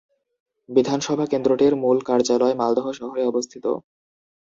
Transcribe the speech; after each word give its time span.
বিধানসভা 0.69 1.25
কেন্দ্রটির 1.27 1.73
মূল 1.75 1.97
কার্যালয় 2.07 2.55
মালদহ 2.55 2.85
শহরে 2.99 3.23
অবস্থিত। 3.25 3.65